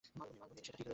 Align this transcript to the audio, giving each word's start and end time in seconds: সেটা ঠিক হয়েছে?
সেটা 0.05 0.19
ঠিক 0.27 0.37
হয়েছে? 0.43 0.89